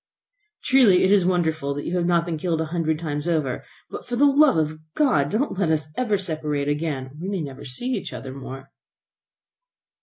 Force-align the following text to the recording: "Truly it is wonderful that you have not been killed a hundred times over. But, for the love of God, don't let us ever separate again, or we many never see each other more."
"Truly 0.63 1.03
it 1.03 1.11
is 1.11 1.27
wonderful 1.27 1.75
that 1.75 1.85
you 1.85 1.95
have 1.95 2.07
not 2.07 2.25
been 2.25 2.39
killed 2.39 2.59
a 2.59 2.65
hundred 2.73 2.97
times 2.97 3.27
over. 3.27 3.63
But, 3.91 4.07
for 4.07 4.15
the 4.15 4.25
love 4.25 4.57
of 4.57 4.79
God, 4.95 5.29
don't 5.29 5.59
let 5.59 5.69
us 5.69 5.89
ever 5.95 6.17
separate 6.17 6.67
again, 6.67 7.05
or 7.05 7.11
we 7.21 7.27
many 7.29 7.43
never 7.43 7.65
see 7.65 7.89
each 7.91 8.11
other 8.11 8.33
more." 8.33 8.71